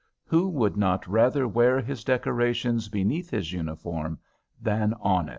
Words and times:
Who 0.25 0.47
would 0.49 0.77
not 0.77 1.05
rather 1.07 1.47
wear 1.47 1.79
his 1.79 2.03
decorations 2.03 2.89
beneath 2.89 3.29
his 3.29 3.53
uniform 3.53 4.17
than 4.59 4.93
on 4.95 5.29
it? 5.29 5.29